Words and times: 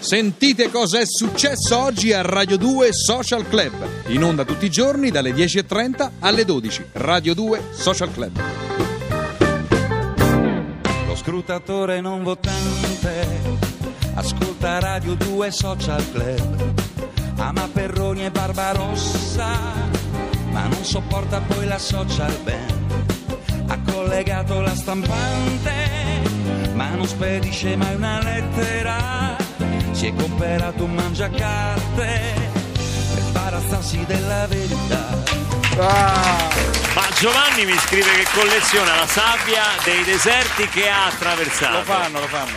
Sentite 0.00 0.70
cosa 0.70 0.98
è 0.98 1.04
successo 1.04 1.78
oggi 1.78 2.14
a 2.14 2.22
Radio 2.22 2.56
2 2.56 2.90
Social 2.90 3.46
Club. 3.46 3.86
In 4.06 4.24
onda 4.24 4.46
tutti 4.46 4.64
i 4.64 4.70
giorni 4.70 5.10
dalle 5.10 5.32
10.30 5.32 6.10
alle 6.20 6.46
12. 6.46 6.86
Radio 6.92 7.34
2 7.34 7.68
Social 7.72 8.10
Club. 8.10 8.40
Lo 11.06 11.14
scrutatore 11.14 12.00
non 12.00 12.22
votante 12.22 13.26
ascolta 14.14 14.78
Radio 14.78 15.14
2 15.14 15.50
Social 15.50 16.02
Club. 16.12 16.72
Ama 17.36 17.68
Perroni 17.70 18.24
e 18.24 18.30
Barbarossa, 18.30 19.48
ma 20.50 20.66
non 20.66 20.82
sopporta 20.82 21.40
poi 21.40 21.66
la 21.66 21.78
social 21.78 22.34
band. 22.42 23.04
Ha 23.66 23.78
collegato 23.92 24.60
la 24.60 24.74
stampante, 24.74 25.72
ma 26.72 26.88
non 26.94 27.06
spedisce 27.06 27.76
mai 27.76 27.94
una 27.94 28.22
lettera. 28.22 29.36
Si 30.00 30.06
è 30.06 30.14
comperato 30.14 30.84
un 30.84 30.94
mangiacarte 30.94 32.20
per 33.14 33.22
barazzarsi 33.32 34.02
della 34.06 34.46
verità. 34.46 35.08
Ma 36.94 37.06
Giovanni 37.18 37.66
mi 37.66 37.76
scrive 37.76 38.10
che 38.10 38.26
colleziona 38.32 38.96
la 38.96 39.06
sabbia 39.06 39.62
dei 39.84 40.02
deserti 40.04 40.66
che 40.68 40.88
ha 40.88 41.04
attraversato. 41.08 41.76
Lo 41.78 41.82
fanno, 41.84 42.18
lo 42.20 42.26
fanno. 42.28 42.56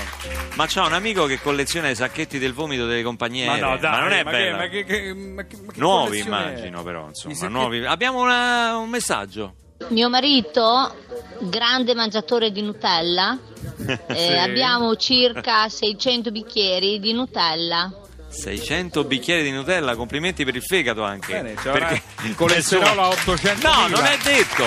Ma 0.55 0.67
c'ha 0.69 0.85
un 0.85 0.93
amico 0.93 1.25
che 1.25 1.41
colleziona 1.41 1.89
i 1.89 1.95
sacchetti 1.95 2.39
del 2.39 2.53
vomito 2.53 2.85
delle 2.85 3.03
compagnie 3.03 3.45
Ma 3.45 3.57
no, 3.57 3.77
dai, 3.77 3.91
ma 3.91 3.99
non 3.99 4.11
è 4.13 4.23
ma 4.23 4.31
bella. 4.31 4.57
Che, 4.57 4.63
ma 4.63 4.67
che, 4.69 4.83
che- 4.85 5.13
ma 5.13 5.43
che- 5.43 5.57
ma 5.65 5.71
che 5.73 5.79
Nuovi 5.79 6.19
immagino 6.19 6.81
però, 6.81 7.07
insomma, 7.09 7.47
nuovi. 7.49 7.85
Abbiamo 7.85 8.21
una- 8.21 8.77
un 8.77 8.87
messaggio. 8.89 9.55
Mio 9.89 10.09
marito, 10.09 10.95
grande 11.39 11.93
mangiatore 11.93 12.51
di 12.51 12.61
Nutella, 12.61 13.37
eh, 14.07 14.15
Sì. 14.15 14.33
abbiamo 14.33 14.95
circa 14.95 15.67
600 15.67 16.31
bicchieri 16.31 16.99
di 16.99 17.13
Nutella. 17.13 17.91
600 18.29 19.03
bicchieri 19.03 19.43
di 19.43 19.51
Nutella, 19.51 19.95
complimenti 19.95 20.43
per 20.45 20.55
il 20.55 20.63
fegato 20.63 21.03
anche. 21.03 21.33
Bene, 21.33 21.53
c'è 21.55 21.71
una- 21.71 21.91
il 22.23 22.33
colesterolo 22.35 23.01
a 23.01 23.07
800 23.09 23.67
No, 23.67 23.87
non 23.87 24.05
è 24.05 24.17
detto. 24.23 24.63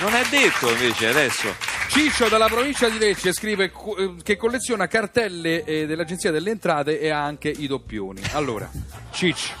Non 0.00 0.14
è 0.14 0.24
detto 0.28 0.68
invece 0.70 1.06
adesso. 1.08 1.54
Ciccio 1.88 2.28
dalla 2.28 2.46
provincia 2.48 2.88
di 2.88 2.98
Lecce 2.98 3.32
scrive 3.32 3.64
eh, 3.98 4.14
che 4.22 4.36
colleziona 4.36 4.88
cartelle 4.88 5.62
eh, 5.64 5.86
dell'Agenzia 5.86 6.30
delle 6.32 6.50
Entrate 6.50 6.98
e 6.98 7.10
ha 7.10 7.22
anche 7.22 7.48
i 7.48 7.66
doppioni. 7.66 8.20
Allora, 8.32 8.68
Ciccio, 9.12 9.52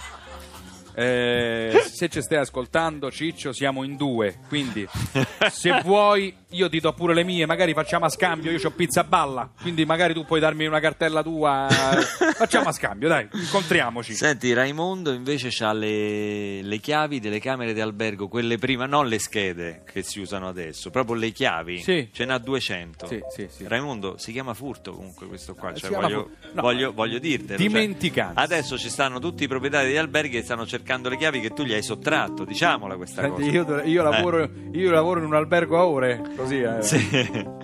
eh, 0.94 1.82
se 1.90 2.08
ci 2.08 2.20
stai 2.20 2.38
ascoltando, 2.38 3.10
Ciccio, 3.10 3.52
siamo 3.52 3.82
in 3.84 3.96
due, 3.96 4.38
quindi 4.48 4.86
se 5.50 5.80
vuoi 5.82 6.34
io 6.52 6.68
ti 6.68 6.80
do 6.80 6.92
pure 6.92 7.14
le 7.14 7.24
mie, 7.24 7.46
magari 7.46 7.72
facciamo 7.74 8.04
a 8.04 8.08
scambio, 8.08 8.50
io 8.50 8.60
ho 8.62 8.70
pizza 8.70 9.04
balla, 9.04 9.50
quindi 9.60 9.84
magari 9.84 10.12
tu 10.14 10.24
puoi 10.24 10.40
darmi 10.40 10.66
una 10.66 10.80
cartella 10.80 11.22
tua, 11.22 11.66
facciamo 12.34 12.68
a 12.68 12.72
scambio, 12.72 13.08
dai, 13.08 13.28
incontriamoci. 13.32 14.14
Senti, 14.14 14.52
Raimondo 14.52 15.12
invece 15.12 15.50
ha 15.64 15.72
le, 15.72 16.62
le 16.62 16.78
chiavi 16.78 17.20
delle 17.20 17.40
camere 17.40 17.72
di 17.72 17.80
albergo, 17.80 18.28
quelle 18.28 18.58
prima, 18.58 18.86
non 18.86 19.06
le 19.06 19.18
schede 19.18 19.82
che 19.90 20.02
si 20.02 20.20
usano 20.20 20.48
adesso, 20.48 20.90
proprio 20.90 21.16
le 21.16 21.30
chiavi. 21.30 21.80
Sì. 21.80 22.08
Ce 22.12 22.24
n'ha 22.24 22.38
200. 22.38 23.06
Sì, 23.06 23.20
sì, 23.34 23.46
sì. 23.50 23.64
Raimondo 23.68 24.16
si 24.18 24.32
chiama 24.32 24.54
furto 24.54 24.92
comunque 24.92 25.26
questo 25.26 25.54
qua, 25.54 25.70
Eh, 25.72 25.76
cioè, 25.76 25.90
voglio, 25.90 26.22
furto. 26.40 26.48
No. 26.54 26.62
voglio, 26.62 26.92
voglio 26.92 27.18
dirtelo. 27.18 27.58
cioè, 27.58 27.66
Dimenticanza. 27.68 28.40
adesso 28.40 28.76
ci 28.78 28.88
stanno 28.88 29.18
tutti 29.18 29.44
i 29.44 29.48
proprietari 29.48 29.86
degli 29.88 29.96
alberghi 29.96 30.30
che 30.38 30.42
stanno 30.42 30.66
cercando 30.66 31.08
le 31.08 31.16
chiavi 31.16 31.40
che 31.40 31.50
tu 31.50 31.64
gli 31.64 31.72
hai 31.72 31.82
sottratto, 31.82 32.44
diciamola 32.44 32.96
questa 32.96 33.22
Senti, 33.22 33.56
cosa. 33.56 33.82
io, 33.82 33.90
io 33.92 34.02
lavoro, 34.02 34.42
Eh. 34.42 34.50
io 34.72 34.90
lavoro 34.90 35.20
in 35.20 35.26
un 35.26 35.34
albergo 35.34 35.78
a 35.78 35.86
ore, 35.86 36.20
così 36.42 36.60
eh. 36.60 36.82
Sì. 36.82 37.60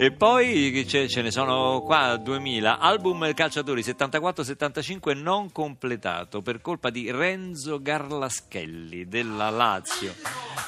E 0.00 0.12
poi 0.12 0.86
ce, 0.88 1.08
ce 1.08 1.20
ne 1.20 1.30
sono 1.30 1.82
qua 1.82 2.16
2000 2.16 2.78
album 2.78 3.34
calciatori 3.34 3.82
74-75 3.82 5.20
non 5.20 5.52
completato 5.52 6.40
per 6.40 6.62
colpa 6.62 6.88
di 6.88 7.10
Renzo 7.10 7.82
Garlaschelli 7.82 9.06
della 9.08 9.50
Lazio. 9.50 10.14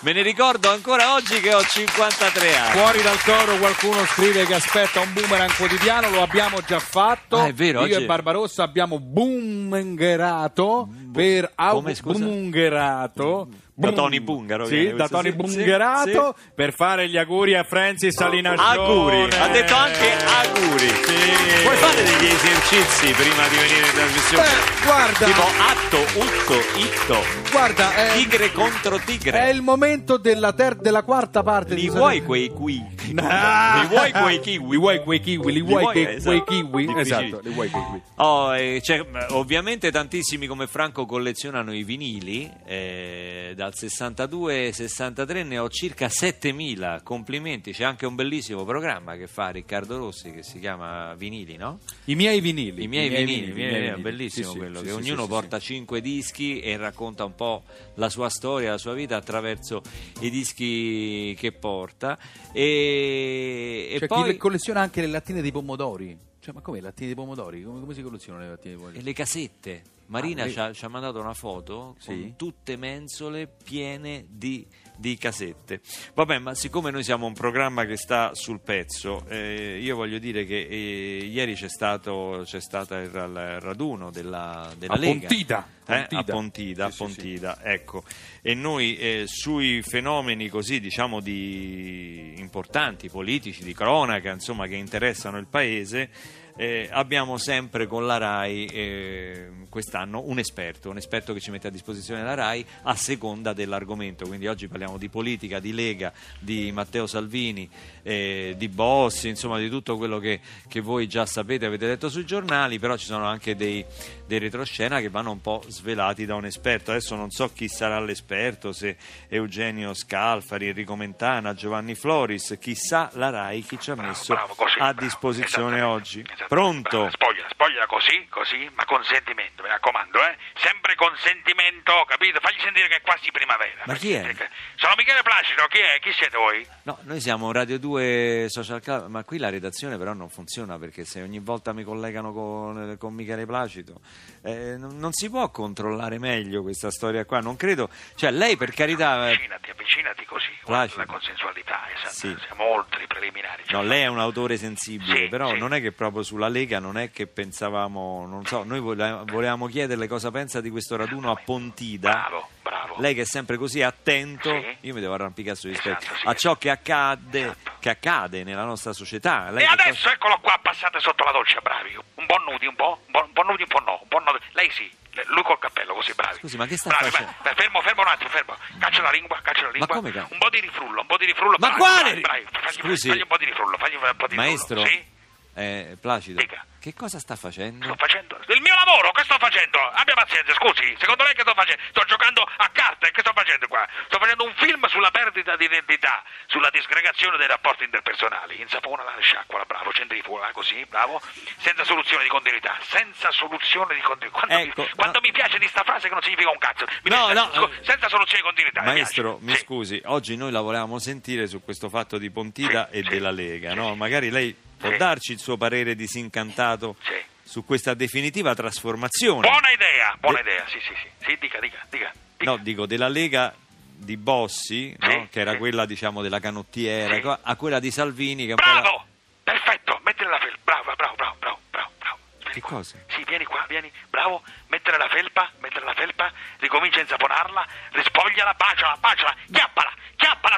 Me 0.01 0.13
ne 0.13 0.21
ricordo 0.21 0.69
ancora 0.69 1.15
oggi 1.15 1.41
che 1.41 1.55
ho 1.55 1.62
53 1.62 2.56
anni. 2.56 2.77
Fuori 2.78 3.01
dal 3.03 3.22
coro 3.22 3.56
qualcuno 3.56 4.05
scrive 4.05 4.45
che 4.45 4.55
aspetta 4.55 5.01
un 5.01 5.12
boomerang 5.15 5.55
quotidiano, 5.56 6.11
lo 6.11 6.21
abbiamo 6.21 6.61
già 6.61 6.78
fatto. 6.78 7.37
Ah, 7.39 7.47
è 7.47 7.55
vero, 7.55 7.87
Io 7.87 7.95
oggi- 7.95 8.03
e 8.03 8.06
Barbarossa 8.06 8.65
abbiamo 8.65 8.99
boomerato 9.01 10.89
per 11.11 11.51
au- 11.55 11.77
come, 11.77 11.95
scusa? 11.95 12.22
boomerato. 12.25 13.49
Da 13.82 13.93
Tony 13.93 14.20
Bungaro 14.20 14.66
Sì, 14.66 14.93
da 14.94 15.09
Tony 15.09 15.31
sì, 15.31 15.37
Bungerato 15.37 16.34
sì, 16.37 16.50
per 16.54 16.72
fare 16.72 17.09
gli 17.09 17.16
auguri 17.16 17.54
a 17.54 17.65
Francis 17.65 18.15
Salinacione. 18.15 18.78
Auguri, 18.78 19.37
ha 19.37 19.48
detto 19.48 19.75
anche 19.75 20.12
auguri. 20.25 20.87
Sì. 20.87 21.62
Puoi 21.62 21.76
fare 21.76 22.03
degli 22.03 22.26
esercizi 22.26 23.12
prima 23.12 23.48
di 23.48 23.56
venire 23.56 23.87
in 23.87 23.92
trasmissione? 23.94 24.44
Beh, 24.44 24.84
guarda, 24.84 25.26
Tipo 25.26 25.42
atto, 25.42 25.98
utto, 26.19 26.54
itto, 26.78 27.19
guarda, 27.50 27.94
è, 27.94 28.12
tigre 28.16 28.53
contro 28.53 28.98
tigre. 29.04 29.41
è 29.41 29.48
il 29.48 29.62
momento 29.62 30.16
della, 30.16 30.53
ter- 30.53 30.81
della 30.81 31.03
quarta 31.03 31.42
parte 31.42 31.75
Li 31.75 31.88
vuoi 31.88 32.22
quei 32.22 32.48
qui? 32.50 32.82
Ah! 33.16 33.81
Li 33.82 33.88
vuoi 33.88 34.12
quei 34.12 34.41
kiwi? 34.41 34.71
Li 34.71 34.76
vuoi 34.78 35.03
quei 35.03 35.21
kiwi? 35.21 35.53
Li 35.53 35.60
vuoi 35.60 35.84
quei, 35.84 36.15
esatto. 36.16 36.44
kiwi? 36.44 36.94
Esatto, 36.98 37.41
li 37.42 37.50
vuoi 37.50 37.69
quei 37.69 37.84
kiwi. 37.84 38.03
Oh, 38.16 38.56
eh, 38.56 38.82
eh, 38.84 39.06
ovviamente 39.31 39.91
tantissimi 39.91 40.47
come 40.47 40.66
Franco 40.66 41.04
collezionano 41.06 41.72
i 41.75 41.82
vinili, 41.82 42.50
eh, 42.65 43.54
dal 43.72 44.28
62-63 44.28 45.47
ne 45.47 45.59
ho 45.59 45.69
circa 45.69 46.09
7000, 46.09 47.00
complimenti, 47.03 47.72
c'è 47.72 47.84
anche 47.84 48.06
un 48.06 48.15
bellissimo 48.15 48.65
programma 48.65 49.16
che 49.16 49.27
fa 49.27 49.49
Riccardo 49.49 49.97
Rossi 49.97 50.31
che 50.33 50.43
si 50.43 50.59
chiama 50.59 51.15
Vinili, 51.15 51.56
no? 51.56 51.78
I 52.05 52.15
miei 52.15 52.41
vinili. 52.41 52.84
I 52.84 52.88
miei 52.88 53.09
vinili, 53.09 53.50
i 53.50 53.53
miei 53.53 53.71
vinili, 53.71 53.87
vinili. 53.87 54.03
bellissimo 54.03 54.53
Sì, 54.53 54.59
quello, 54.59 54.78
sì, 54.78 54.84
che 54.84 54.91
sì, 54.91 54.97
ognuno 54.97 55.27
porta 55.27 55.59
sì. 55.59 55.66
cinque 55.66 56.00
dischi 56.00 56.60
e 56.60 56.77
racconta 56.77 57.25
un 57.25 57.34
po' 57.34 57.65
la 57.94 58.09
sua 58.09 58.28
storia, 58.28 58.71
la 58.71 58.78
sua 58.78 58.93
vita 58.94 59.16
attraverso 59.16 59.83
i 60.21 60.31
dischi 60.31 61.34
che 61.39 61.53
porta 61.53 62.19
e, 62.53 63.89
e 63.93 63.99
C'è 63.99 64.06
poi... 64.06 64.37
colleziona 64.37 64.81
anche 64.81 65.00
le 65.00 65.06
lattine 65.06 65.41
dei 65.41 65.53
pomodori. 65.53 66.31
Cioè, 66.42 66.53
ma 66.54 66.60
come 66.60 66.78
le 66.78 66.82
lattine 66.86 67.06
dei 67.06 67.14
pomodori? 67.14 67.62
Come, 67.62 67.78
come 67.78 67.94
si 67.94 68.03
collezionano 68.03 68.42
le 68.42 68.50
lattine 68.50 68.70
dei 68.70 68.75
E 68.75 68.78
pomodori? 68.78 69.04
le 69.04 69.12
casette. 69.12 69.82
Marina 70.06 70.42
Ah, 70.42 70.47
le- 70.47 70.50
ci, 70.50 70.58
ha, 70.58 70.72
ci 70.72 70.84
ha 70.84 70.88
mandato 70.88 71.20
una 71.20 71.34
foto 71.34 71.94
Sì. 72.00 72.06
con 72.08 72.34
tutte 72.36 72.76
mensole 72.76 73.47
piene 73.47 74.26
di, 74.28 74.66
di 74.97 75.16
casette. 75.16 75.80
Vabbè, 76.14 76.38
ma 76.38 76.54
siccome 76.54 76.91
noi 76.91 77.04
siamo 77.04 77.26
un 77.26 77.32
programma 77.32 77.84
che 77.86 77.97
sta 77.97 78.34
sul 78.34 78.58
pezzo, 78.60 79.25
eh, 79.28 79.78
io 79.80 79.94
voglio 79.94 80.19
dire 80.19 80.44
che 80.44 80.66
eh, 80.66 81.25
ieri 81.25 81.54
c'è 81.54 81.69
stato 81.69 82.42
c'è 82.44 82.60
stato 82.60 82.94
il 82.97 83.09
ra- 83.09 83.60
raduno 83.60 84.10
della, 84.10 84.70
della 84.76 84.94
A 84.94 84.98
Lega. 84.98 85.28
Pontida. 85.28 85.66
Eh, 85.87 85.94
a 85.94 86.06
Pontida. 86.06 86.32
Pontida, 86.32 86.91
Sì, 86.91 86.93
sì, 86.93 86.97
sì. 86.97 87.03
Pontida, 87.04 87.59
ecco. 87.62 88.04
E 88.41 88.54
noi 88.54 88.97
eh, 88.97 89.25
sui 89.26 89.82
fenomeni 89.82 90.48
così, 90.48 90.81
diciamo, 90.81 91.20
di 91.20 92.34
importanti, 92.37 93.09
politici, 93.09 93.65
di 93.65 93.75
cronaca, 93.75 94.31
insomma, 94.31 94.66
che 94.66 94.76
interessano 94.76 95.38
il 95.38 95.47
paese, 95.47 96.10
eh, 96.57 96.89
abbiamo 96.91 97.39
sempre 97.39 97.87
con 97.87 98.07
la 98.07 98.19
RAI 98.19 98.67
eh, 98.67 99.51
quest'anno 99.69 100.23
un 100.27 100.39
esperto, 100.39 100.91
un 100.91 100.99
esperto 100.99 101.33
che 101.33 101.41
ci 101.41 101.51
mette 101.51 101.69
a 101.69 101.71
disposizione 101.71 102.23
la 102.23 102.35
RAI 102.35 102.65
a 102.83 102.95
seconda 102.95 103.53
dell'argomento. 103.53 104.27
Quindi 104.27 104.47
oggi 104.47 104.69
parliamo 104.69 104.99
di 104.99 105.09
politica, 105.09 105.61
di 105.61 105.73
Lega, 105.73 106.13
di 106.39 106.71
Matteo 106.73 107.07
Salvini, 107.07 107.69
eh, 108.03 108.55
di 108.57 108.69
Bossi, 108.69 109.29
insomma 109.29 109.59
di 109.59 109.71
tutto 109.71 109.97
quello 109.97 110.19
che, 110.19 110.41
che 110.69 110.81
voi 110.81 111.09
già 111.09 111.25
sapete, 111.25 111.65
avete 111.65 111.87
letto 111.87 112.11
sui 112.11 112.27
giornali, 112.27 112.79
però 112.79 112.97
ci 112.97 113.07
sono 113.07 113.25
anche 113.25 113.57
dei, 113.57 113.84
dei 114.27 114.39
retroscena 114.39 115.01
che 115.01 115.09
vanno 115.09 115.31
un 115.31 115.41
po' 115.41 115.63
svelati 115.69 116.27
da 116.27 116.34
un 116.34 116.45
esperto. 116.45 116.91
Adesso 116.91 117.17
non 117.17 117.31
so 117.31 117.51
chi 117.53 117.69
sarà 117.69 117.99
l'esperto, 118.01 118.73
se 118.73 118.97
Eugenio 119.29 119.95
Scalfari, 119.95 120.69
Enrico 120.69 120.97
Mentana, 120.97 121.55
Giovanni 121.55 121.95
Floris, 121.95 122.57
chissà 122.61 123.11
la 123.15 123.31
RAI 123.31 123.63
chi 123.63 123.79
ci 123.81 123.91
ha 123.91 123.95
messo 123.95 124.34
Bravo, 124.34 124.55
così, 124.55 124.79
a 124.79 124.93
bravo, 124.93 125.01
disposizione 125.01 125.77
esattamente, 125.77 125.83
oggi. 125.83 126.25
Esattamente, 126.44 126.88
Pronto? 126.88 126.88
bravo, 126.88 127.10
Spogliala, 127.10 127.48
spogliala 127.50 127.86
così, 127.86 128.26
così, 128.28 128.70
ma 128.74 128.84
con 128.84 129.03
sentimento, 129.04 129.62
mi 129.62 129.68
raccomando, 129.68 130.18
eh? 130.24 130.36
Sempre 130.54 130.94
con 130.94 131.12
sentimento, 131.18 132.04
capito? 132.06 132.41
Fagli 132.41 132.60
sentire 132.60 132.89
che 132.89 132.97
è 132.97 133.00
quasi 133.03 133.30
primavera. 133.30 133.83
Ma 133.86 133.94
chi 133.94 134.12
è? 134.12 134.34
che- 134.34 134.48
Sono 134.77 134.94
Michele 134.97 135.22
Placido, 135.22 135.66
chi 135.68 135.78
è? 135.78 135.98
Chi 136.00 136.12
siete 136.12 136.36
voi? 136.36 136.66
No, 136.83 136.98
noi 137.03 137.21
siamo 137.21 137.50
Radio 137.53 137.78
2 137.78 138.47
Social 138.48 138.80
Club, 138.80 139.06
ma 139.09 139.24
qui 139.24 139.39
la 139.39 139.50
redazione 139.50 139.97
però 139.98 140.12
non 140.12 140.28
funziona 140.28 140.78
perché 140.78 141.04
se 141.04 141.22
ogni 141.22 141.39
volta 141.39 141.72
mi 141.72 141.84
collegano 141.84 142.33
con, 142.33 142.97
con 142.98 143.15
Michele 143.15 143.47
Placido 143.47 144.00
eh, 144.42 144.77
non, 144.77 145.12
si 145.12 145.30
può 145.30 145.50
controllare 145.50 146.18
meglio 146.18 146.62
questa 146.62 146.91
storia 146.91 147.24
qua, 147.24 147.41
non 147.41 147.56
credo, 147.56 147.89
cioè 148.16 148.30
lei 148.30 148.56
per 148.56 148.72
carità... 148.72 149.28
eh, 149.28 149.33
Avvicinati, 149.34 149.71
avvicinati 149.71 150.24
così, 150.24 150.48
Placido. 150.65 150.98
la 151.00 151.06
consensualità, 151.06 151.80
esatto. 151.97 152.15
Sì. 152.15 152.36
Siamo 152.47 152.65
oltre 152.74 153.03
i 153.03 153.06
preliminari. 153.06 153.62
No, 153.71 153.83
lei 153.83 154.03
è 154.03 154.06
un 154.09 154.18
autore 154.18 154.56
sensibile, 154.56 155.16
Sì, 155.16 155.28
però 155.28 155.50
sì. 155.50 155.59
non 155.59 155.72
è 155.74 155.80
che 155.80 155.92
proprio 155.92 156.22
sulla 156.22 156.48
Lega 156.48 156.78
non 156.78 156.98
è 156.98 157.10
che 157.10 157.27
pensavamo, 157.27 158.27
non 158.27 158.44
so, 158.47 158.65
noi 158.65 158.80
vole- 158.80 159.22
volevamo 159.27 159.66
chiederle 159.66 160.06
cosa 160.09 160.30
pensa 160.30 160.60
di 160.60 160.71
questo 160.71 160.97
raduno 160.97 161.30
a 161.30 161.41
Pontida. 161.45 162.28
Bravo, 162.62 162.97
lei 162.98 163.15
che 163.15 163.22
è 163.22 163.24
sempre 163.27 163.56
così 163.56 163.83
attento, 163.83 164.50
io 164.80 164.95
mi 164.95 165.00
devo 165.00 165.15
arrampicare 165.15 165.56
sugli 165.56 165.74
specchi, 165.74 166.04
Esatto, 166.04 166.18
sì. 166.18 166.27
a 166.27 166.34
ciò 166.34 166.56
che 166.56 166.71
accade, 166.71 167.41
Esatto. 167.41 167.72
Che 167.83 167.91
accade 167.91 168.45
nella 168.45 168.63
nostra 168.63 168.93
società. 168.93 169.51
Lei 169.51 169.65
E 169.65 169.67
adesso 169.67 170.09
eccolo 170.09 170.39
qua, 170.39 170.57
passate 170.63 171.01
sotto 171.01 171.25
la 171.25 171.33
doccia, 171.33 171.61
bravi. 171.61 171.99
Un 172.15 172.27
po' 172.27 172.39
nudi, 172.49 172.67
un 172.67 172.77
po', 172.77 173.03
un 173.07 173.11
po', 173.11 173.29
po' 173.33 173.43
nudi, 173.43 173.63
un 173.63 173.69
po' 173.69 173.81
no. 173.81 173.99
Un 174.03 174.09
po' 174.09 174.21
no. 174.21 174.39
Lei 174.53 174.71
sì, 174.71 174.89
lui 175.27 175.43
col 175.43 175.59
cappello, 175.59 175.93
così 175.95 176.15
bravi. 176.15 176.39
Scusi, 176.39 176.57
ma 176.57 176.67
che 176.67 176.77
sta 176.77 176.91
bravi, 176.91 177.11
facendo? 177.11 177.34
beh, 177.43 177.55
fermo, 177.57 177.81
fermo 177.83 178.03
un 178.03 178.09
attimo, 178.09 178.29
fermo. 178.31 178.57
Caccia 178.79 179.03
la 179.03 179.11
lingua, 179.11 179.41
caccia 179.43 179.63
la 179.65 179.71
lingua. 179.71 179.97
come 179.97 180.13
ca- 180.13 180.29
Un 180.31 180.39
po' 180.39 180.49
di 180.51 180.61
rifrullo, 180.61 181.01
un 181.01 181.07
po' 181.09 181.17
di 181.17 181.27
rifrullo. 181.27 181.57
Ma 181.59 181.67
bravi, 181.71 181.81
quale 181.81 182.03
bravi, 182.21 182.21
bravi. 182.21 182.47
Fagli, 182.53 182.73
Scusi. 182.81 183.09
fagli 183.09 183.21
un 183.23 183.27
po' 183.27 183.37
di 183.39 183.45
rifrullo, 183.47 183.77
fagli 183.79 183.95
un 183.97 184.15
po' 184.17 184.27
di 184.29 184.37
Maestro, 184.37 184.83
rifrullo. 184.83 185.03
Sì? 185.05 185.11
Eh, 185.54 185.97
Placido, 186.01 186.41
Dica. 186.41 186.65
che 186.81 186.95
cosa 186.95 187.19
sta 187.19 187.37
facendo? 187.37 187.84
Sto 187.84 187.97
facendo 187.97 188.39
il 188.49 188.60
mio 188.60 188.75
lavoro, 188.75 189.13
che 189.13 189.22
sto 189.25 189.37
facendo? 189.39 189.78
Abbia 189.78 190.15
pazienza, 190.15 190.53
scusi, 190.54 190.95
secondo 190.99 191.25
lei 191.25 191.34
che 191.34 191.43
sto 191.43 191.54
facendo? 191.54 191.81
Sto 191.91 192.04
giocando 192.04 192.43
a 192.43 192.69
carte, 192.72 193.10
che 193.13 193.21
sto 193.21 193.33
facendo 193.34 193.66
qua? 193.69 193.87
Sto 194.07 194.19
facendo 194.19 194.45
un 194.45 194.53
film 194.57 194.84
sulla 194.89 195.10
perdita 195.10 195.57
di 195.57 195.65
identità, 195.65 196.22
sulla 196.47 196.69
disgregazione 196.71 197.37
dei 197.39 197.47
rapporti 197.47 197.84
interpersonali. 197.84 198.60
Insapona 198.60 199.04
la 199.04 199.15
sciacquola, 199.21 199.65
bravo, 199.65 199.93
centrifuga, 199.93 200.51
così, 200.53 200.84
bravo. 200.89 201.21
Senza 201.59 201.84
soluzione 201.84 202.25
di 202.25 202.28
continuità, 202.28 202.77
senza 202.83 203.31
soluzione 203.31 203.95
di 203.95 204.01
continuità. 204.01 204.39
Quando, 204.47 204.55
Ecco, 204.65 204.83
mi, 204.83 204.89
quando 204.97 205.19
no. 205.21 205.27
mi 205.27 205.33
piace 205.33 205.59
di 205.59 205.69
sta 205.69 205.83
frase 205.84 206.09
che 206.09 206.15
non 206.15 206.22
significa 206.22 206.51
un 206.51 206.59
cazzo. 206.59 206.84
Mi 207.05 207.10
No, 207.10 207.28
dice, 207.28 207.34
no, 207.41 207.51
scu- 207.53 207.72
eh, 207.72 207.84
senza 207.84 208.09
soluzione 208.09 208.43
di 208.43 208.47
continuità. 208.48 208.81
mi 208.83 208.87
Maestro, 208.87 209.37
piace. 209.37 209.45
mi 209.45 209.55
Sì. 209.57 209.63
scusi, 209.65 210.03
oggi 210.07 210.37
noi 210.37 210.51
la 210.51 210.60
volevamo 210.60 210.98
sentire 210.98 211.47
su 211.47 211.63
questo 211.63 211.89
fatto 211.89 212.19
di 212.19 212.31
Pontida 212.31 212.89
Sì, 212.91 212.98
e 212.98 213.03
sì, 213.03 213.09
della 213.09 213.31
Lega, 213.31 213.72
no? 213.75 213.95
Magari 213.95 214.31
lei 214.31 214.55
può 214.83 214.91
Sì. 214.91 214.97
darci 214.97 215.33
il 215.33 215.39
suo 215.39 215.57
parere 215.57 215.95
disincantato 215.95 216.97
Sì. 217.03 217.15
su 217.45 217.65
questa 217.65 217.95
definitiva 217.95 218.53
trasformazione. 218.55 219.49
Buona 219.49 219.71
idea, 219.71 220.17
buona 220.19 220.43
De- 220.43 220.51
idea, 220.51 220.65
sì, 220.67 220.81
sì, 220.81 220.93
sì. 221.01 221.09
Sì, 221.31 221.37
dica, 221.41 221.61
dica, 221.61 221.79
dica. 221.89 222.13
dica. 222.37 222.51
No, 222.51 222.57
dico 222.57 222.87
della 222.87 223.07
Lega 223.09 223.55
di 223.95 224.17
Bossi, 224.17 224.93
no? 224.99 225.29
Che 225.31 225.41
era 225.41 225.57
quella 225.57 225.87
diciamo 225.87 226.21
della 226.23 226.41
canottiera, 226.41 227.39
a 227.43 227.55
quella 227.57 227.79
di 227.79 227.93
Salvini 227.93 228.47
che 228.47 228.55
po' 228.57 228.63
la- 228.67 228.81
Bravo! 228.81 229.07
Perfetto, 229.45 230.01
mettile 230.03 230.29
la 230.31 230.39
felpa. 230.41 230.59
Bravo, 230.65 230.93
bravo, 230.97 231.15
bravo, 231.15 231.37
bravo, 231.39 231.61
bravo, 231.71 231.91
bravo. 231.99 232.19
Che 232.53 232.61
qua. 232.61 232.71
cosa? 232.79 232.97
Sì, 233.09 233.23
vieni 233.25 233.45
qua, 233.45 233.65
vieni. 233.69 233.91
Bravo, 234.11 234.43
mettere 234.69 234.99
la 234.99 235.09
felpa, 235.09 235.51
mettere 235.61 235.84
la 235.84 235.95
felpa, 235.95 236.33
ricomincia 236.59 236.99
a 236.99 237.03
insaponarla, 237.03 237.67
rispogliala, 237.93 238.55
baciala, 238.55 238.97
baciala, 238.99 239.37
chiappala 239.53 239.93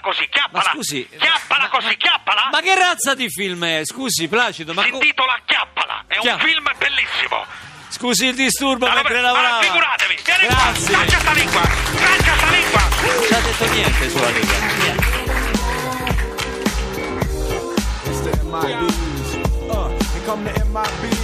così, 0.05 0.29
chiappala. 0.29 0.63
Ma 0.65 0.71
scusi, 0.75 1.09
Chiappala 1.09 1.63
ma- 1.65 1.69
così, 1.71 1.87
ma- 1.87 1.93
chiappala. 1.95 2.49
Ma 2.53 2.61
che 2.61 2.75
razza 2.77 3.15
di 3.15 3.29
film 3.31 3.65
è? 3.65 3.81
Scusi, 3.85 4.29
Placido, 4.29 4.75
ma 4.75 4.83
si 4.85 4.91
co- 4.91 4.97
intitola 4.97 5.41
Chiappala, 5.45 6.05
è 6.07 6.15
un 6.17 6.21
Chiapp- 6.21 6.43
film 6.43 6.71
bellissimo. 6.79 7.45
scusi 7.89 8.27
il 8.27 8.35
disturbo 8.35 8.85
Allora, 8.85 9.01
mentre 9.03 9.19
allora, 9.19 9.33
lavorava. 9.41 9.63
figuratevi, 9.63 10.19
vieni 10.25 10.47
Grazie. 10.47 10.95
qua, 10.95 10.99
caccia 11.05 11.19
sta 11.21 11.33
lingua, 11.33 11.61
caccia 11.63 12.37
sta 12.37 12.51
lingua. 12.51 12.83
Non 13.01 13.25
ci 13.27 13.35
ha 13.35 13.41
detto 13.41 13.65
niente 13.73 14.11
sulla 14.11 14.31
Lega. 14.31 14.59
Niente. 14.77 15.13
Uh, 18.55 19.89
here 19.89 20.25
come 20.27 20.45
the 20.53 20.65
MIBs. 20.67 21.24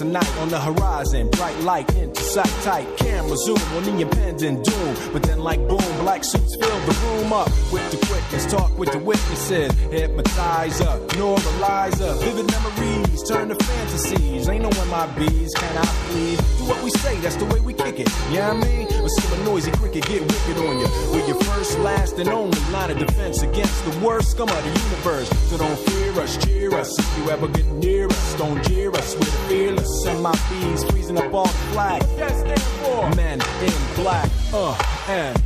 Of 0.00 0.06
the 0.06 0.12
night 0.12 0.36
on 0.38 0.48
the 0.48 0.60
horizon, 0.60 1.28
bright 1.30 1.58
light 1.60 1.88
into 1.96 2.20
sight 2.20 2.52
tight. 2.62 2.86
Camera 2.98 3.36
zoom 3.36 3.60
on 3.74 3.84
the 3.84 4.00
impending 4.00 4.62
doom. 4.62 4.96
But 5.12 5.22
then, 5.22 5.40
like 5.40 5.60
boom, 5.68 5.78
black 6.00 6.24
suits 6.24 6.56
fill 6.56 6.80
the 6.80 6.96
room 7.04 7.32
up 7.32 7.48
with 7.72 7.88
the 7.90 7.98
quickness. 8.06 8.46
Talk 8.50 8.76
with 8.78 8.92
the 8.92 8.98
witnesses, 8.98 9.72
hypnotizer, 9.90 10.98
normalizer. 11.16 12.18
Vivid 12.20 12.50
memories 12.50 13.22
turn 13.28 13.48
to 13.48 13.54
fantasies. 13.54 14.48
Ain't 14.48 14.62
no 14.62 14.70
MIBs, 14.70 15.54
can 15.54 15.78
I 15.78 15.86
please? 16.08 16.38
Do 16.58 16.64
what 16.64 16.82
we 16.82 16.90
say, 16.90 17.16
that's 17.20 17.36
the 17.36 17.46
way 17.46 17.60
we 17.60 17.72
kick 17.72 18.00
it. 18.00 18.08
Yeah, 18.30 18.52
you 18.52 18.60
know 18.60 18.66
I 18.66 18.68
mean? 18.68 18.86
Or 19.02 19.08
see 19.08 19.34
a 19.34 19.44
noisy 19.44 19.70
cricket 19.72 20.06
get 20.06 20.20
wicked 20.22 20.58
on 20.58 20.78
you. 20.78 20.88
We're 21.12 21.26
your 21.26 21.40
first, 21.42 21.78
last, 21.78 22.18
and 22.18 22.28
only 22.28 22.58
line 22.70 22.90
of 22.90 22.98
defense 22.98 23.42
against 23.42 23.84
the 23.84 23.98
worst 24.04 24.32
scum 24.32 24.48
of 24.48 24.62
the 24.62 24.80
universe. 24.80 25.28
So 25.48 25.58
don't 25.58 25.78
fear 25.78 26.12
us, 26.20 26.36
cheer 26.44 26.74
us. 26.74 26.98
If 26.98 27.18
you 27.18 27.30
ever 27.30 27.48
get 27.48 27.66
near 27.66 28.06
us, 28.08 28.34
don't 28.34 28.62
jeer 28.64 28.90
us. 28.90 29.14
We're 29.14 29.24
the 29.24 29.85
fearless. 29.86 30.02
Send 30.02 30.22
my 30.22 30.32
bees 30.50 30.84
freezing 30.90 31.18
up 31.18 31.32
all 31.32 31.46
the 31.46 31.52
flag. 31.72 32.02
What 32.02 32.18
that 32.18 32.36
stand 32.36 32.62
for? 32.62 33.16
Men 33.16 33.40
in 33.62 34.02
black. 34.02 34.30
Uh, 34.52 34.76
and. 35.08 35.42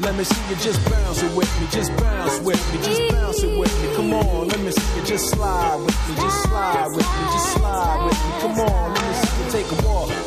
Let 0.00 0.16
me 0.16 0.24
see 0.24 0.50
you 0.50 0.56
just 0.56 0.90
bounce 0.90 1.22
it 1.22 1.34
with 1.34 1.60
me, 1.60 1.66
just 1.70 1.96
bounce 1.96 2.38
with 2.40 2.74
me, 2.74 2.84
just 2.84 3.10
bounce 3.10 3.42
it 3.42 3.58
with 3.58 3.82
me. 3.82 3.96
Come 3.96 4.12
on, 4.12 4.48
let 4.48 4.60
me 4.60 4.70
see 4.70 5.00
you 5.00 5.06
just 5.06 5.30
slide 5.30 5.76
with 5.76 6.08
me, 6.08 6.14
just 6.16 6.42
slide 6.42 6.88
with 6.88 6.98
me, 6.98 7.24
just 7.32 7.52
slide 7.52 7.63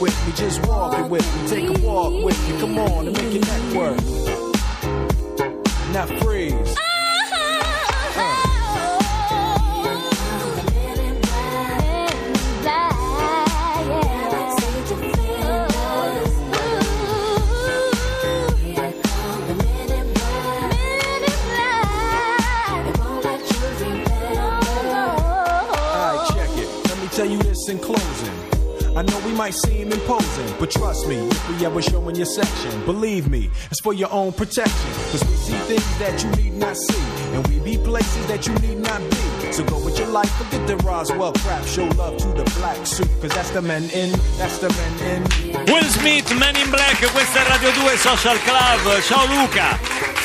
with 0.08 0.28
me, 0.28 0.34
just 0.34 0.66
walk 0.66 0.98
it 0.98 1.10
with 1.10 1.36
me, 1.36 1.48
take 1.48 1.70
a 1.70 1.82
walk 1.82 2.24
with 2.24 2.50
me. 2.50 2.60
Come 2.60 2.80
on, 2.80 3.08
and 3.08 3.18
make 3.18 3.34
your 3.34 3.44
neck 3.44 3.76
work. 3.76 3.98
Now 5.92 6.06
freeze. 6.20 6.87
Might 29.38 29.54
seem 29.54 29.92
imposing, 29.92 30.52
but 30.60 30.72
trust 30.72 31.08
me, 31.08 31.30
we 31.50 31.66
ever 31.66 31.80
show 31.82 32.10
in 32.10 32.16
your 32.16 32.26
section, 32.26 32.84
believe 32.86 33.30
me, 33.30 33.50
it's 33.70 33.80
for 33.82 33.94
your 33.94 34.12
own 34.12 34.34
protection. 34.34 34.92
Cause 35.12 35.24
we 35.30 35.36
see 35.36 35.58
things 35.70 36.00
that 36.00 36.24
you 36.24 36.30
need 36.44 36.56
not 36.56 36.76
see, 36.76 37.04
and 37.36 37.46
we 37.48 37.60
be 37.60 37.78
places 37.78 38.26
that 38.28 38.48
you 38.48 38.54
need 38.56 38.80
not 38.80 39.00
be. 39.00 39.54
So 39.54 39.64
go 39.66 39.78
with 39.86 40.00
your 40.00 40.08
life, 40.08 40.32
forget 40.38 40.66
the 40.66 40.78
Roswell 40.78 41.34
crap, 41.34 41.64
show 41.66 41.86
love 41.96 42.18
to 42.18 42.28
the 42.30 42.44
black 42.58 42.84
suit, 42.88 43.10
cause 43.22 43.32
that's 43.32 43.52
the 43.52 43.62
men 43.62 43.84
in, 43.92 44.10
that's 44.38 44.58
the 44.58 44.70
men 44.70 44.94
in. 45.12 45.66
Will 45.72 45.84
Smith, 45.84 46.34
Men 46.40 46.56
in 46.56 46.70
Black, 46.72 47.00
questa 47.12 47.46
è 47.46 47.48
Radio 47.48 47.72
2 47.72 47.98
Social 47.98 48.40
Club. 48.42 49.02
Ciao 49.02 49.26
Luca, 49.28 49.78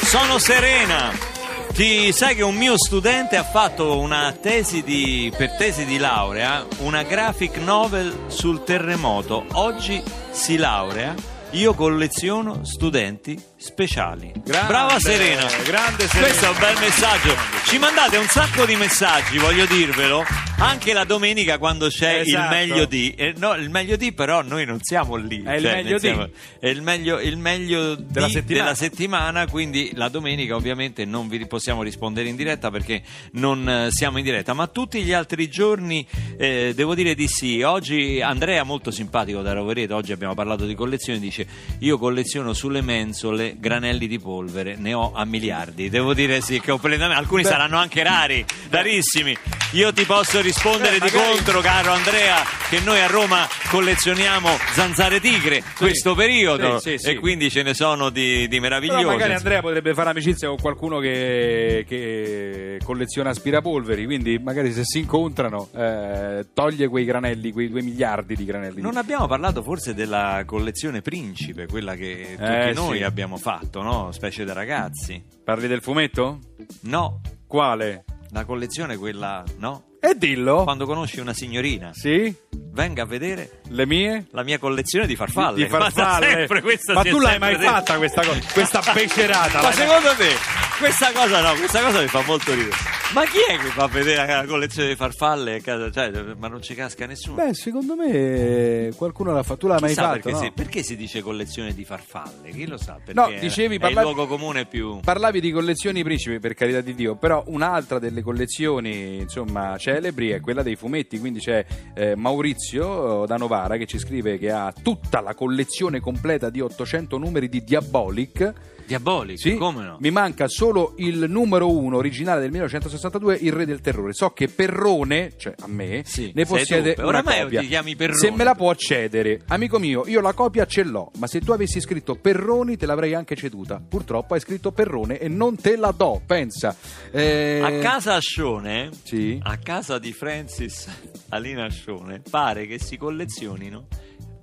sono 0.05 0.39
Serena. 0.39 1.32
Ti 1.75 2.13
sai 2.13 2.35
che 2.35 2.43
un 2.43 2.55
mio 2.55 2.77
studente 2.77 3.37
ha 3.37 3.45
fatto 3.45 3.99
una 3.99 4.31
tesi 4.33 4.83
di, 4.83 5.33
per 5.35 5.57
tesi 5.57 5.87
di 5.87 5.97
laurea, 5.97 6.67
una 6.81 7.03
graphic 7.03 7.57
novel 7.57 8.25
sul 8.27 8.63
terremoto. 8.63 9.45
Oggi 9.53 10.03
si 10.31 10.57
laurea 10.57 11.15
io 11.53 11.75
colleziono 11.75 12.65
studenti 12.65 13.39
speciali. 13.63 14.33
Grande, 14.45 14.67
Brava 14.67 14.99
Serena. 14.99 15.47
grande 15.65 16.07
Serena. 16.09 16.27
Questo 16.27 16.45
è 16.47 16.49
un 16.49 16.59
bel 16.59 16.79
messaggio. 16.81 17.35
Ci 17.65 17.79
mandate 17.79 18.17
un 18.17 18.27
sacco 18.27 18.65
di 18.67 18.75
messaggi, 18.77 19.39
voglio 19.39 19.65
dirvelo. 19.67 20.25
Anche 20.59 20.93
la 20.93 21.03
domenica 21.05 21.59
quando 21.59 21.89
c'è 21.89 22.19
il 22.19 22.29
Esatto. 22.29 22.55
meglio 22.55 22.85
di. 22.85 23.13
eh, 23.17 23.35
no, 23.37 23.55
il 23.55 23.69
meglio 23.69 23.97
di, 23.97 24.13
però 24.13 24.43
noi 24.43 24.65
non 24.65 24.79
siamo 24.81 25.17
lì. 25.17 25.43
È 25.43 25.55
il 25.55 25.63
cioè, 25.63 25.73
meglio 25.75 25.99
di. 25.99 26.07
senso- 26.07 26.31
È 26.61 26.69
il 26.69 26.83
meglio, 26.83 27.19
il 27.21 27.37
meglio 27.37 27.95
di- 27.97 28.05
Della 28.07 28.29
settimana. 28.29 28.65
della 28.65 28.75
settimana, 28.77 29.47
quindi 29.49 29.91
la 29.95 30.09
domenica 30.09 30.55
ovviamente 30.55 31.05
non 31.05 31.29
vi 31.29 31.45
possiamo 31.47 31.83
rispondere 31.83 32.29
in 32.29 32.37
diretta 32.37 32.71
perché 32.71 33.03
non 33.33 33.69
eh, 33.69 33.89
siamo 33.91 34.19
in 34.19 34.25
diretta, 34.25 34.53
ma 34.53 34.69
tutti 34.69 35.03
gli 35.03 35.13
altri 35.13 35.49
giorni 35.49 36.07
eh, 36.39 36.73
devo 36.77 36.95
dire 36.95 37.15
di 37.17 37.27
sì. 37.27 37.63
Oggi 37.63 38.21
Andrea, 38.21 38.63
molto 38.63 38.93
simpatico 38.93 39.43
da 39.43 39.53
Rovereto, 39.53 39.97
oggi 39.97 40.13
abbiamo 40.13 40.35
parlato 40.35 40.65
di 40.65 40.75
collezioni, 40.77 41.19
dice 41.19 41.45
io 41.81 41.99
colleziono 41.99 42.53
sulle 42.53 42.83
mensole 42.83 43.52
granelli 43.59 44.07
di 44.07 44.19
polvere, 44.19 44.77
ne 44.77 44.95
ho 44.95 45.13
a 45.15 45.25
miliardi. 45.25 45.89
Devo 45.89 46.15
dire 46.15 46.41
sì, 46.41 46.61
completamente. 46.61 47.15
Alcuni 47.21 47.45
saranno 47.45 47.77
anche 47.79 48.03
rari, 48.03 48.45
rarissimi. 48.71 49.37
Io 49.73 49.93
ti 49.93 50.05
posso 50.05 50.41
rispondere 50.43 50.99
Beh, 50.99 51.07
di 51.09 51.13
magari- 51.15 51.35
contro, 51.37 51.61
caro 51.61 51.93
Andrea, 51.93 52.43
che 52.69 52.81
noi 52.81 53.01
a 53.01 53.07
Roma 53.07 53.49
collezioniamo 53.71 54.49
zanzare 54.75 55.19
tigre 55.19 55.63
questo 55.79 56.15
periodo 56.15 56.79
Sì, 56.79 56.91
sì, 56.91 56.99
sì. 56.99 57.11
e 57.11 57.15
quindi 57.19 57.49
ce 57.51 57.63
ne 57.63 57.73
sono 57.73 58.11
di, 58.11 58.47
di 58.49 58.61
meravigliosi. 58.61 59.01
Però 59.01 59.13
magari 59.13 59.33
Andrea 59.33 59.61
potrebbe 59.63 59.95
fare 59.95 60.11
amicizia 60.11 60.49
con 60.49 60.59
qualcuno 60.59 60.99
che, 60.99 61.87
che 61.89 62.79
colleziona 62.85 63.31
aspirapolveri, 63.31 64.05
quindi 64.05 64.39
magari 64.39 64.73
se 64.73 64.83
si 64.85 64.99
incontrano 64.99 65.69
eh, 65.75 66.47
toglie 66.53 66.89
quei 66.89 67.07
granelli, 67.07 67.51
quei 67.51 67.69
due 67.71 67.81
miliardi 67.81 68.35
di 68.37 68.45
granelli. 68.45 68.81
Non 68.83 68.99
abbiamo 68.99 69.27
parlato 69.27 69.63
forse 69.63 69.95
della 69.95 70.43
collezione 70.45 71.01
Principe, 71.01 71.67
quella 71.67 71.95
che 71.95 72.35
tutti 72.37 72.43
Eh, 72.51 72.73
noi 72.75 72.99
sì. 72.99 73.05
abbiamo 73.05 73.39
fatto, 73.43 73.83
no? 73.83 74.11
Specie 74.13 74.45
da 74.45 74.53
ragazzi. 74.55 75.23
Parli 75.45 75.67
del 75.69 75.83
fumetto? 75.83 76.39
No, 76.83 77.21
Quale? 77.47 78.05
la 78.31 78.45
collezione 78.47 78.97
quella, 78.97 79.45
no? 79.59 79.85
E 80.01 80.15
dillo. 80.17 80.63
Quando 80.65 80.87
conosci 80.87 81.21
una 81.21 81.35
signorina, 81.35 81.91
Sì? 81.93 82.35
venga 82.73 83.03
a 83.03 83.07
vedere 83.07 83.61
Le 83.69 83.85
mie? 83.87 84.27
la 84.31 84.43
mia 84.43 84.59
collezione 84.59 85.07
di 85.07 85.15
farfalle. 85.17 85.57
Di 85.63 85.69
farfalle. 85.71 86.27
Ma, 86.27 86.33
sempre, 86.39 86.63
questa 86.63 86.95
Ma 86.95 87.03
si 87.03 87.09
è 87.09 87.11
tu 87.11 87.19
l'hai 87.19 87.31
sempre 87.33 87.49
mai 87.51 87.59
detto. 87.59 87.71
fatta 87.73 87.97
questa 87.99 88.25
cosa? 88.25 88.41
Questa 88.53 88.81
becerata? 88.95 89.57
Ma 89.59 89.63
l'hai- 89.65 89.73
secondo 89.75 90.15
te 90.17 90.31
questa 90.79 91.13
cosa 91.13 91.41
no, 91.43 91.55
questa 91.59 91.83
cosa 91.83 92.01
mi 92.01 92.07
fa 92.09 92.23
molto 92.27 92.55
ridere. 92.55 92.75
Ma 93.15 93.25
chi 93.25 93.39
è 93.47 93.59
che 93.59 93.69
fa 93.69 93.89
vedere 93.89 94.27
la 94.27 94.47
collezione 94.47 94.89
di 94.89 94.95
farfalle 94.97 95.57
a 95.57 95.61
casa? 95.61 95.91
Cioè, 95.91 96.35
ma 96.39 96.49
non 96.49 96.63
ci 96.63 96.75
casca 96.75 97.05
nessuno. 97.05 97.35
Beh, 97.37 97.53
secondo 97.53 97.95
me 97.95 98.91
qualcuno 98.97 99.33
l'ha 99.35 99.43
fatto. 99.43 99.59
Tu 99.59 99.67
l'hai 99.67 99.81
mai 99.81 99.91
Chissà 99.91 100.03
fatto? 100.03 100.13
perché, 100.15 100.31
no? 100.33 100.39
si, 100.39 100.51
perché 100.53 100.83
si 100.83 100.97
dice 100.97 101.21
collezione 101.21 101.75
di 101.75 101.85
farfalle? 101.85 102.49
Chi 102.51 102.67
lo 102.67 102.79
sa? 102.79 102.95
Perché 103.05 103.13
No, 103.21 103.27
è- 103.29 103.39
dicevi, 103.39 103.77
è 103.77 103.79
parlavi- 103.79 104.09
il 104.09 104.15
luogo 104.15 104.35
comune 104.35 104.65
più... 104.65 105.01
Parlavi 105.05 105.41
di 105.43 105.51
collezioni 105.51 106.03
principi, 106.03 106.39
per 106.41 106.55
carità 106.55 106.81
di 106.81 106.95
Dio, 106.95 107.15
però 107.17 107.43
un'altra 107.49 107.99
delle 107.99 108.23
collezioni 108.23 109.19
insomma, 109.19 109.77
celebri 109.77 110.31
è 110.31 110.41
quella 110.41 110.63
dei 110.63 110.77
fumetti, 110.77 111.19
quindi 111.19 111.39
c'è 111.41 111.65
eh, 111.95 112.17
Maurizio 112.17 113.25
eh, 113.25 113.27
da 113.27 113.37
Novara 113.37 113.77
che 113.77 113.85
ci 113.85 113.99
scrive 113.99 114.39
che 114.39 114.51
ha 114.51 114.73
tutta 114.83 115.21
la 115.21 115.35
collezione 115.35 116.01
completa 116.01 116.49
di 116.49 116.61
800 116.61 117.19
numeri 117.19 117.51
di 117.51 117.63
Diabolic. 117.63 118.53
Diabolico, 118.87 119.39
Sì, 119.39 119.55
come 119.57 119.85
no? 119.85 119.97
mi 120.01 120.11
manca 120.11 120.49
solo 120.49 120.95
il 120.99 121.27
numero 121.29 121.71
uno 121.71 121.97
originale 121.97 122.41
del 122.41 122.51
1962, 122.51 123.37
Il 123.43 123.53
Re 123.53 123.65
del 123.67 123.81
Terrore. 123.81 124.13
So 124.13 124.31
che 124.31 124.49
Perrone, 124.49 125.33
cioè 125.37 125.55
a 125.61 125.67
me, 125.69 126.03
Sì, 126.05 126.33
ne 126.35 126.45
possiede 126.45 126.95
una 126.99 127.07
Oramai 127.07 127.43
copia. 127.43 127.61
ti 127.61 127.67
chiami 127.69 127.97
Perrone. 127.97 128.19
Se 128.19 128.31
me 128.31 128.45
la 128.45 128.55
può 128.55 128.75
cedere, 128.75 129.43
amico 129.49 129.79
mio, 129.79 130.07
io 130.07 130.21
la 130.21 130.33
copia 130.33 130.67
ce 130.67 130.83
l'ho, 130.85 131.11
ma 131.19 131.27
se 131.27 131.41
tu 131.41 131.53
avessi 131.53 131.81
scritto 131.81 132.15
Perroni 132.17 132.77
te 132.77 132.87
l'avrei 132.87 133.15
anche 133.15 133.37
ceduta. 133.37 133.81
Purtroppo 133.87 134.35
hai 134.35 134.41
scritto 134.41 134.73
Perrone 134.73 135.19
e 135.19 135.29
non 135.29 135.57
te 135.57 135.77
la 135.77 135.93
do, 135.97 136.21
pensa. 136.27 136.75
Eh, 137.11 137.61
A 137.63 137.71
casa 137.81 138.15
Ascione, 138.15 138.91
Sì. 139.03 139.39
a 139.43 139.57
casa 139.59 139.99
di 139.99 140.13
Francis 140.13 140.87
Alina 141.31 141.65
Ascione, 141.65 142.21
pare 142.29 142.67
che 142.67 142.79
si 142.79 142.97
collezionino 142.97 143.87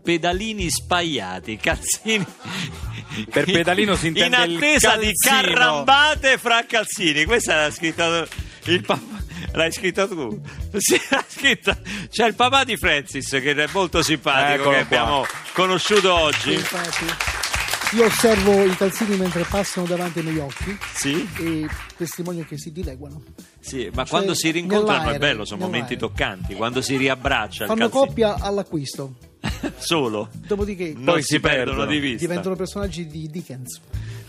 pedalini 0.01 0.69
spaiati, 0.69 1.57
calzini. 1.57 2.25
Per 3.29 3.45
pedalino 3.45 3.95
si 3.95 4.07
intende 4.07 4.37
In 4.45 4.51
il 4.51 4.57
attesa 4.57 4.95
di 4.97 5.11
carrambate 5.13 6.37
fra 6.37 6.65
calzini. 6.65 7.25
Questa 7.25 7.55
l'ha 7.55 7.71
scritta 7.71 8.27
il 8.65 8.81
papà. 8.85 9.17
L'hai 9.53 9.71
scritto 9.71 10.07
tu? 10.07 10.41
Sì, 10.77 10.99
l'ha 11.09 11.25
scritta. 11.27 11.77
C'è 12.09 12.27
il 12.27 12.35
papà 12.35 12.63
di 12.63 12.77
Francis 12.77 13.29
che 13.29 13.53
è 13.53 13.67
molto 13.71 14.03
simpatico, 14.03 14.61
Eccolo 14.61 14.77
che 14.77 14.85
qua. 14.85 14.99
abbiamo 14.99 15.25
conosciuto 15.53 16.13
oggi. 16.13 16.53
Infatti, 16.53 17.05
io 17.95 18.05
osservo 18.05 18.63
i 18.63 18.75
calzini 18.75 19.15
mentre 19.17 19.43
passano 19.49 19.85
davanti 19.87 20.19
ai 20.19 20.25
miei 20.25 20.37
occhi 20.39 20.77
Sì, 20.93 21.27
e 21.39 21.67
testimonio 21.97 22.45
che 22.47 22.57
si 22.57 22.71
dileguano. 22.71 23.21
sì, 23.59 23.85
ma 23.93 24.03
Cioè, 24.03 24.09
quando 24.09 24.33
si 24.33 24.51
rincontrano 24.51 25.09
è 25.09 25.17
bello, 25.17 25.43
sono 25.45 25.61
momenti 25.65 25.97
toccanti. 25.97 26.53
Quando 26.55 26.81
si 26.81 26.97
riabbraccia 26.97 27.65
Fanno 27.65 27.89
coppia 27.89 28.35
all'acquisto, 28.35 29.15
Solo. 29.77 30.29
dopodiché 30.33 30.95
Poi 31.03 31.21
si, 31.21 31.33
si 31.33 31.39
perdono, 31.39 31.77
perdono. 31.77 31.85
di 31.91 31.99
vista. 31.99 32.27
diventano 32.27 32.55
personaggi 32.55 33.07
di 33.07 33.27
Dickens. 33.29 33.79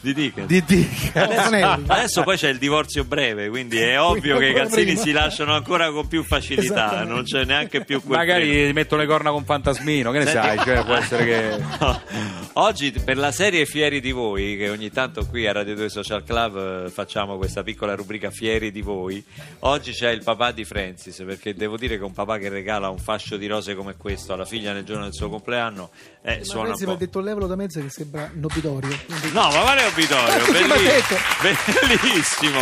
Di 0.03 0.15
Dickens. 0.15 0.47
Di 0.49 0.65
Dick. 0.65 1.15
Oh, 1.17 1.31
Fanelli. 1.31 1.85
Adesso 1.87 2.23
poi 2.23 2.37
c'è 2.37 2.49
il 2.49 2.59
divorzio 2.59 3.05
breve, 3.05 3.49
quindi 3.51 3.79
è 3.79 4.01
ovvio 4.01 4.39
che 4.39 4.47
i 4.49 4.55
calzini 4.55 4.85
prima. 4.93 5.01
si 5.03 5.13
lasciano 5.13 5.55
ancora 5.55 5.91
con 5.91 6.09
più 6.09 6.23
facilità, 6.25 6.63
Esattamente. 6.87 7.13
non 7.13 7.25
c'è 7.25 7.45
neanche 7.45 7.85
più 7.85 8.03
quel. 8.03 8.19
Magari 8.19 8.73
metto 8.73 8.97
le 8.97 9.07
corna 9.07 9.31
con 9.31 9.45
Fantasmino, 9.45 10.11
che 10.11 10.19
ne 10.19 10.27
Senti- 10.27 10.47
sai? 10.47 10.59
Cioè, 10.65 10.85
può 10.85 10.95
essere 10.95 11.25
che. 11.25 11.59
No. 11.81 12.01
Oggi 12.55 12.91
per 12.93 13.17
la 13.17 13.31
serie 13.33 13.65
Fieri 13.65 14.01
di 14.01 14.11
voi, 14.11 14.57
che 14.57 14.69
ogni 14.71 14.91
tanto 14.91 15.25
qui 15.27 15.47
a 15.47 15.53
Radio 15.53 15.75
2 15.75 15.89
Social 15.89 16.25
Club 16.25 16.85
eh, 16.87 16.91
facciamo 16.91 17.37
questa 17.37 17.63
piccola 17.63 17.95
rubrica 17.95 18.31
Fieri 18.31 18.71
di 18.73 18.81
voi, 18.83 19.23
oggi 19.61 19.93
c'è 19.93 20.11
il 20.11 20.23
papà 20.23 20.51
di 20.53 20.65
Francis, 20.65 21.23
perché 21.25 21.55
devo 21.55 21.77
dire 21.77 21.97
che 21.97 22.05
un 22.05 22.13
papà 22.13 22.39
che 22.39 22.49
regala 22.49 22.89
un 22.91 22.99
fascio 22.99 23.37
di 23.37 23.47
rose 23.47 23.75
come 23.75 23.95
questo 23.97 24.33
alla 24.33 24.45
figlia 24.45 24.73
nel 24.73 24.85
giorno 24.85 25.05
del 25.05 25.13
suo 25.15 25.29
compleanno 25.31 25.91
eh, 26.23 26.39
Ma 26.39 26.45
suona 26.45 26.61
un 26.61 26.67
Renzi 26.69 26.85
mi 26.85 26.91
ha 26.91 26.95
po'. 26.95 27.01
detto 27.01 27.21
levalo 27.21 27.47
da 27.47 27.57
mezzo 27.57 27.81
che 27.81 27.89
sembra 27.91 28.31
nobitorio. 28.35 28.99
Quindi- 29.07 29.31
No, 29.33 29.43
ma 29.51 29.61
quale 29.61 29.90
Eh, 29.97 30.83
detto. 30.83 31.17
bellissimo! 31.97 32.61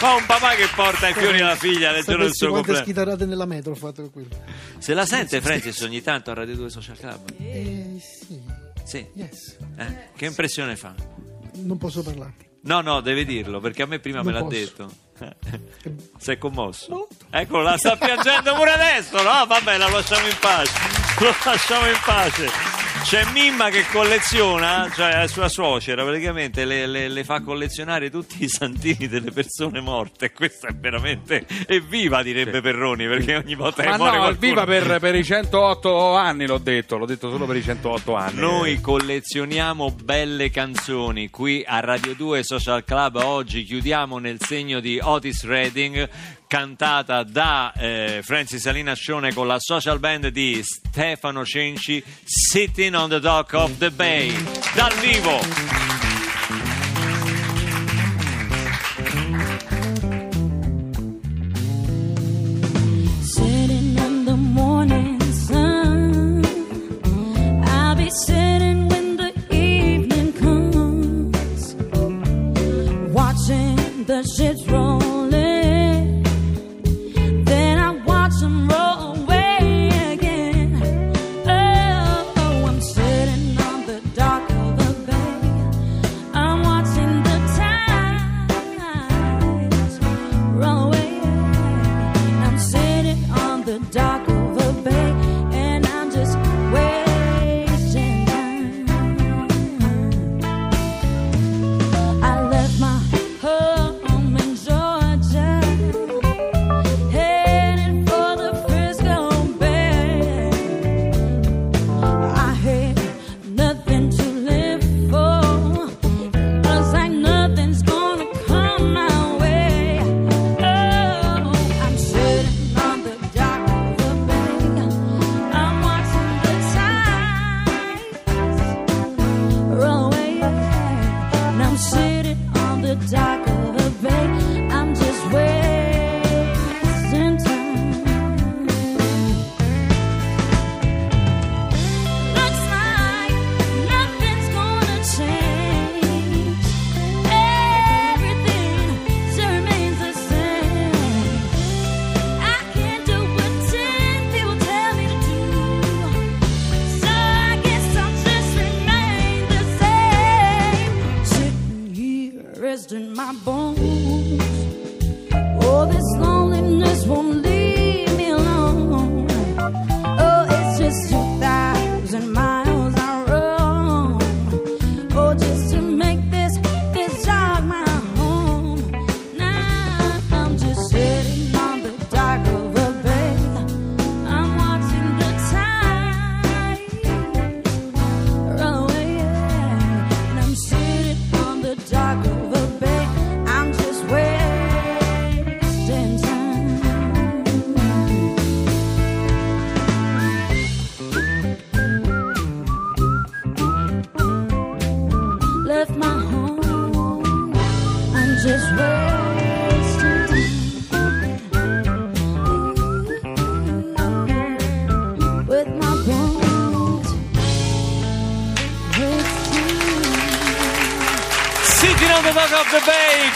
Ma 0.00 0.14
un 0.14 0.26
papà 0.26 0.54
che 0.54 0.66
porta 0.74 1.08
i 1.08 1.14
fiori 1.14 1.40
alla 1.40 1.56
figlia 1.56 1.92
nel 1.92 2.02
giorno 2.04 2.24
del 2.24 2.34
suo 2.34 2.48
quante 2.50 2.66
compleanno. 2.72 2.84
schitarrate 2.84 3.26
nella 3.26 3.44
metro 3.46 3.72
ho 3.72 3.76
fatto 3.76 4.08
quello. 4.10 4.28
Se 4.78 4.94
la 4.94 5.04
sente 5.06 5.40
Francis 5.40 5.80
ogni 5.82 6.00
tanto 6.02 6.30
a 6.30 6.34
Radio 6.34 6.56
2 6.56 6.70
Social 6.70 6.96
Club? 6.98 7.30
Eh 7.38 7.96
sì, 8.00 8.40
Sì. 8.84 9.06
yes. 9.14 9.56
Eh? 9.76 10.08
Che 10.16 10.24
impressione 10.26 10.76
fa? 10.76 10.94
Non 11.54 11.76
posso 11.78 12.02
parlarti. 12.02 12.48
No, 12.62 12.80
no, 12.80 13.00
deve 13.00 13.24
dirlo 13.24 13.60
perché 13.60 13.82
a 13.82 13.86
me 13.86 13.98
prima 14.00 14.22
me 14.22 14.32
Non 14.32 14.42
l'ha 14.42 14.46
posso. 14.46 14.58
detto. 14.58 15.08
Sei 16.18 16.38
commosso? 16.38 16.86
No. 16.90 17.06
Eccolo, 17.30 17.62
la 17.62 17.76
sta 17.76 17.96
piangendo 17.96 18.54
pure 18.54 18.70
adesso. 18.72 19.22
No, 19.22 19.44
vabbè, 19.46 19.76
la 19.76 19.88
lasciamo 19.88 20.26
in 20.26 20.36
pace. 20.40 20.72
Lo 21.20 21.34
lasciamo 21.44 21.86
in 21.86 21.98
pace. 22.04 22.69
C'è 23.02 23.24
Mimma 23.32 23.70
che 23.70 23.84
colleziona, 23.90 24.88
cioè 24.94 25.16
la 25.16 25.26
sua 25.26 25.48
suocera 25.48 26.04
praticamente 26.04 26.64
le, 26.64 26.86
le- 26.86 27.08
le 27.08 27.24
fa 27.24 27.40
collezionare 27.40 28.08
tutti 28.08 28.44
i 28.44 28.48
santini 28.48 29.08
delle 29.08 29.32
persone 29.32 29.80
morte. 29.80 30.32
Questa 30.32 30.68
è 30.68 30.74
veramente 30.74 31.44
evviva, 31.66 32.22
direbbe 32.22 32.60
Perroni, 32.60 33.08
perché 33.08 33.36
ogni 33.36 33.56
volta 33.56 33.82
Ma 33.82 33.90
che 33.90 33.96
muore 33.96 34.16
no, 34.16 34.22
qualcuno... 34.22 34.48
viva 34.48 34.64
per, 34.64 35.00
per 35.00 35.14
i 35.16 35.24
108 35.24 36.14
anni, 36.14 36.46
l'ho 36.46 36.58
detto, 36.58 36.98
l'ho 36.98 37.06
detto 37.06 37.30
solo 37.30 37.46
per 37.46 37.56
i 37.56 37.62
108 37.62 38.14
anni. 38.14 38.38
Noi 38.38 38.80
collezioniamo 38.80 39.96
belle 40.04 40.50
canzoni 40.50 41.30
qui 41.30 41.64
a 41.66 41.80
Radio 41.80 42.14
2 42.14 42.44
Social 42.44 42.84
Club. 42.84 43.16
Oggi 43.16 43.64
chiudiamo 43.64 44.18
nel 44.18 44.38
segno 44.40 44.78
di 44.78 45.00
Otis 45.02 45.44
Redding, 45.44 46.08
cantata 46.50 47.22
da 47.22 47.72
eh, 47.76 48.22
Francis 48.24 48.66
Alina 48.66 48.94
Scione 48.94 49.32
con 49.32 49.46
la 49.46 49.60
social 49.60 50.00
band 50.00 50.26
di 50.30 50.60
Stefano 50.64 51.44
Cenci, 51.44 52.02
Sitting 52.24 52.92
on 52.96 53.08
the 53.08 53.20
Dock 53.20 53.52
of 53.52 53.78
the 53.78 53.92
Bay. 53.92 54.34
Dal 54.74 54.92
vivo! 54.94 55.79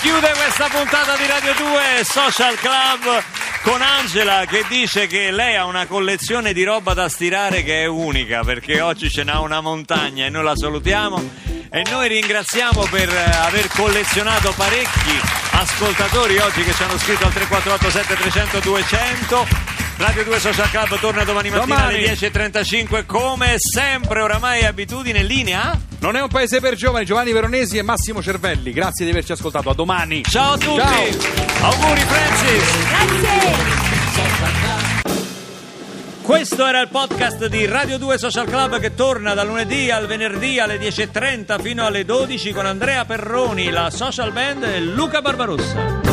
Chiude 0.00 0.32
questa 0.32 0.68
puntata 0.68 1.16
di 1.16 1.26
Radio 1.26 1.52
2 1.54 2.04
Social 2.04 2.54
Club 2.56 3.22
con 3.62 3.82
Angela 3.82 4.44
che 4.46 4.64
dice 4.68 5.06
che 5.06 5.30
lei 5.30 5.56
ha 5.56 5.64
una 5.66 5.86
collezione 5.86 6.52
di 6.52 6.62
roba 6.62 6.94
da 6.94 7.08
stirare 7.08 7.62
che 7.62 7.82
è 7.82 7.86
unica 7.86 8.42
perché 8.42 8.80
oggi 8.80 9.10
ce 9.10 9.24
n'ha 9.24 9.40
una 9.40 9.60
montagna 9.60 10.26
e 10.26 10.30
noi 10.30 10.44
la 10.44 10.56
salutiamo 10.56 11.43
e 11.70 11.82
noi 11.90 12.08
ringraziamo 12.08 12.86
per 12.90 13.08
eh, 13.08 13.30
aver 13.42 13.68
collezionato 13.68 14.52
parecchi 14.56 15.20
ascoltatori 15.52 16.38
oggi 16.38 16.62
che 16.62 16.72
ci 16.72 16.82
hanno 16.82 16.98
scritto 16.98 17.24
al 17.26 17.32
348 17.32 17.90
7300 17.90 18.60
200 18.60 19.46
Radio 19.96 20.24
2 20.24 20.40
Social 20.40 20.68
Club 20.70 20.98
torna 20.98 21.22
domani 21.22 21.50
mattina 21.50 21.76
Domani. 21.76 21.94
alle 22.04 22.14
10.35 22.14 23.06
come 23.06 23.54
sempre 23.58 24.22
oramai 24.22 24.64
abitudine 24.64 25.20
in 25.20 25.26
linea 25.26 25.78
Non 26.00 26.16
è 26.16 26.20
un 26.22 26.26
paese 26.28 26.58
per 26.60 26.74
giovani, 26.74 27.04
Giovanni 27.04 27.30
Veronesi 27.32 27.78
e 27.78 27.82
Massimo 27.82 28.20
Cervelli. 28.20 28.72
Grazie 28.72 29.04
di 29.04 29.12
averci 29.12 29.32
ascoltato. 29.32 29.70
A 29.70 29.74
domani. 29.74 30.22
Ciao 30.24 30.54
a 30.54 30.58
tutti, 30.58 30.80
Ciao. 30.80 31.70
auguri 31.70 32.00
Francis. 32.00 32.64
Questo 36.24 36.64
era 36.64 36.80
il 36.80 36.88
podcast 36.88 37.48
di 37.48 37.66
Radio 37.66 37.98
2 37.98 38.16
Social 38.16 38.46
Club 38.46 38.80
che 38.80 38.94
torna 38.94 39.34
da 39.34 39.44
lunedì 39.44 39.90
al 39.90 40.06
venerdì 40.06 40.58
alle 40.58 40.78
10.30 40.78 41.60
fino 41.60 41.84
alle 41.84 42.06
12 42.06 42.50
con 42.52 42.64
Andrea 42.64 43.04
Perroni, 43.04 43.68
la 43.68 43.90
social 43.90 44.32
band 44.32 44.62
e 44.62 44.80
Luca 44.80 45.20
Barbarossa. 45.20 46.03